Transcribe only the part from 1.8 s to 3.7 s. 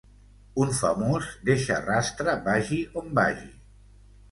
rastre vagi on vagi.